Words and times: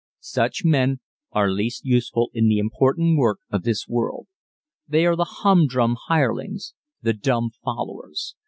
Such 0.23 0.65
men 0.65 0.99
are 1.31 1.51
least 1.51 1.85
useful 1.85 2.31
in 2.33 2.47
the 2.49 2.57
important 2.57 3.19
work 3.19 3.37
of 3.51 3.61
this 3.61 3.87
world. 3.87 4.25
They 4.87 5.05
are 5.05 5.15
the 5.15 5.29
humdrum 5.43 5.95
hirelings 6.07 6.73
the 7.03 7.13
dumb 7.13 7.51
followers. 7.63 8.33